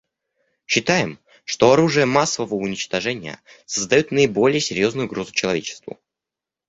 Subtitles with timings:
[0.65, 5.99] Считаем, что оружие массового уничтожения создает наиболее серьезную угрозу человечеству.